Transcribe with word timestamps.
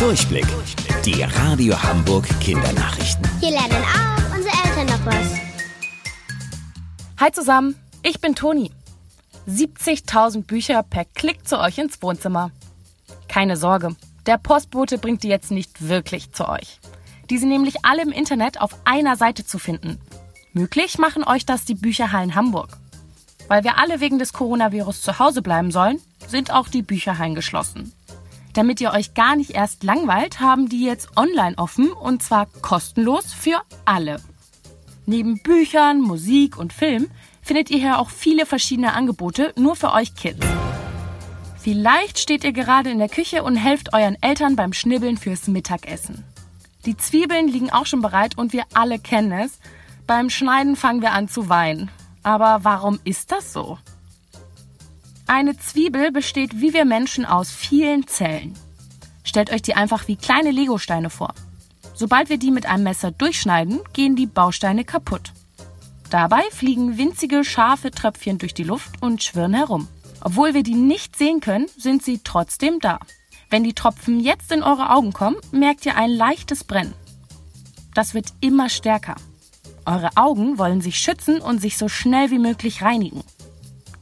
Durchblick. 0.00 0.46
Die 1.04 1.22
Radio 1.22 1.80
Hamburg 1.82 2.26
Kindernachrichten. 2.40 3.22
Hier 3.38 3.50
lernen 3.50 3.84
auch 3.84 4.34
unsere 4.34 4.54
Eltern 4.64 4.86
noch 4.86 5.04
was. 5.04 5.34
Hi 7.20 7.30
zusammen, 7.30 7.74
ich 8.02 8.18
bin 8.18 8.34
Toni. 8.34 8.70
70.000 9.46 10.44
Bücher 10.44 10.82
per 10.84 11.04
Klick 11.04 11.46
zu 11.46 11.60
euch 11.60 11.76
ins 11.76 12.00
Wohnzimmer. 12.00 12.50
Keine 13.28 13.58
Sorge, 13.58 13.94
der 14.24 14.38
Postbote 14.38 14.96
bringt 14.96 15.22
die 15.22 15.28
jetzt 15.28 15.50
nicht 15.50 15.86
wirklich 15.86 16.32
zu 16.32 16.48
euch. 16.48 16.80
Die 17.28 17.36
sind 17.36 17.50
nämlich 17.50 17.84
alle 17.84 18.00
im 18.00 18.10
Internet 18.10 18.58
auf 18.58 18.74
einer 18.86 19.16
Seite 19.16 19.44
zu 19.44 19.58
finden. 19.58 20.00
Möglich 20.54 20.96
machen 20.96 21.24
euch 21.24 21.44
das 21.44 21.66
die 21.66 21.74
Bücherhallen 21.74 22.34
Hamburg. 22.34 22.78
Weil 23.48 23.64
wir 23.64 23.76
alle 23.76 24.00
wegen 24.00 24.18
des 24.18 24.32
Coronavirus 24.32 25.02
zu 25.02 25.18
Hause 25.18 25.42
bleiben 25.42 25.70
sollen, 25.70 26.00
sind 26.26 26.54
auch 26.54 26.68
die 26.68 26.82
Bücherhallen 26.82 27.34
geschlossen. 27.34 27.92
Damit 28.54 28.80
ihr 28.80 28.92
euch 28.92 29.14
gar 29.14 29.36
nicht 29.36 29.50
erst 29.50 29.84
langweilt, 29.84 30.40
haben 30.40 30.68
die 30.68 30.84
jetzt 30.84 31.16
online 31.16 31.56
offen 31.56 31.92
und 31.92 32.22
zwar 32.22 32.46
kostenlos 32.62 33.32
für 33.32 33.62
alle. 33.84 34.20
Neben 35.06 35.42
Büchern, 35.42 36.00
Musik 36.00 36.56
und 36.56 36.72
Film 36.72 37.08
findet 37.42 37.70
ihr 37.70 37.78
hier 37.78 37.98
auch 37.98 38.10
viele 38.10 38.46
verschiedene 38.46 38.92
Angebote 38.92 39.52
nur 39.56 39.76
für 39.76 39.92
euch 39.92 40.14
Kids. 40.14 40.46
Vielleicht 41.60 42.18
steht 42.18 42.44
ihr 42.44 42.52
gerade 42.52 42.90
in 42.90 42.98
der 42.98 43.08
Küche 43.08 43.42
und 43.42 43.56
helft 43.56 43.92
euren 43.92 44.16
Eltern 44.22 44.56
beim 44.56 44.72
Schnibbeln 44.72 45.16
fürs 45.16 45.46
Mittagessen. 45.46 46.24
Die 46.86 46.96
Zwiebeln 46.96 47.48
liegen 47.48 47.70
auch 47.70 47.86
schon 47.86 48.00
bereit 48.00 48.38
und 48.38 48.52
wir 48.52 48.64
alle 48.72 48.98
kennen 48.98 49.32
es. 49.32 49.58
Beim 50.06 50.30
Schneiden 50.30 50.74
fangen 50.74 51.02
wir 51.02 51.12
an 51.12 51.28
zu 51.28 51.48
weinen. 51.48 51.90
Aber 52.22 52.60
warum 52.62 52.98
ist 53.04 53.32
das 53.32 53.52
so? 53.52 53.78
Eine 55.32 55.56
Zwiebel 55.56 56.10
besteht 56.10 56.60
wie 56.60 56.74
wir 56.74 56.84
Menschen 56.84 57.24
aus 57.24 57.52
vielen 57.52 58.08
Zellen. 58.08 58.52
Stellt 59.22 59.52
euch 59.52 59.62
die 59.62 59.76
einfach 59.76 60.08
wie 60.08 60.16
kleine 60.16 60.50
Legosteine 60.50 61.08
vor. 61.08 61.34
Sobald 61.94 62.30
wir 62.30 62.36
die 62.36 62.50
mit 62.50 62.66
einem 62.66 62.82
Messer 62.82 63.12
durchschneiden, 63.12 63.78
gehen 63.92 64.16
die 64.16 64.26
Bausteine 64.26 64.84
kaputt. 64.84 65.32
Dabei 66.10 66.42
fliegen 66.50 66.98
winzige, 66.98 67.44
scharfe 67.44 67.92
Tröpfchen 67.92 68.38
durch 68.38 68.54
die 68.54 68.64
Luft 68.64 69.00
und 69.00 69.22
schwirren 69.22 69.54
herum. 69.54 69.86
Obwohl 70.20 70.52
wir 70.52 70.64
die 70.64 70.74
nicht 70.74 71.14
sehen 71.14 71.38
können, 71.38 71.68
sind 71.78 72.02
sie 72.02 72.18
trotzdem 72.24 72.80
da. 72.80 72.98
Wenn 73.50 73.62
die 73.62 73.74
Tropfen 73.74 74.18
jetzt 74.18 74.50
in 74.50 74.64
eure 74.64 74.90
Augen 74.90 75.12
kommen, 75.12 75.36
merkt 75.52 75.86
ihr 75.86 75.96
ein 75.96 76.10
leichtes 76.10 76.64
Brennen. 76.64 76.94
Das 77.94 78.14
wird 78.14 78.32
immer 78.40 78.68
stärker. 78.68 79.14
Eure 79.86 80.10
Augen 80.16 80.58
wollen 80.58 80.80
sich 80.80 80.96
schützen 80.96 81.40
und 81.40 81.60
sich 81.60 81.78
so 81.78 81.88
schnell 81.88 82.32
wie 82.32 82.40
möglich 82.40 82.82
reinigen. 82.82 83.22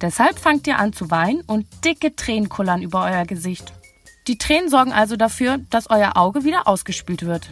Deshalb 0.00 0.38
fangt 0.38 0.66
ihr 0.66 0.78
an 0.78 0.92
zu 0.92 1.10
weinen 1.10 1.40
und 1.42 1.66
dicke 1.84 2.14
Tränen 2.14 2.48
kullern 2.48 2.82
über 2.82 3.04
euer 3.04 3.24
Gesicht. 3.24 3.72
Die 4.28 4.38
Tränen 4.38 4.68
sorgen 4.68 4.92
also 4.92 5.16
dafür, 5.16 5.58
dass 5.70 5.90
euer 5.90 6.16
Auge 6.16 6.44
wieder 6.44 6.68
ausgespült 6.68 7.24
wird. 7.26 7.50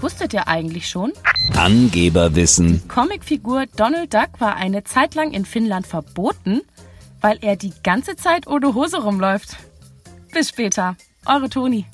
Wusstet 0.00 0.32
ihr 0.32 0.48
eigentlich 0.48 0.88
schon? 0.88 1.12
Angeberwissen. 1.56 2.86
Comicfigur 2.88 3.66
Donald 3.76 4.14
Duck 4.14 4.40
war 4.40 4.56
eine 4.56 4.84
Zeit 4.84 5.14
lang 5.14 5.32
in 5.32 5.44
Finnland 5.44 5.86
verboten, 5.86 6.62
weil 7.20 7.38
er 7.42 7.56
die 7.56 7.72
ganze 7.82 8.16
Zeit 8.16 8.46
ohne 8.46 8.74
Hose 8.74 9.02
rumläuft. 9.02 9.56
Bis 10.32 10.50
später. 10.50 10.96
Eure 11.26 11.48
Toni. 11.48 11.86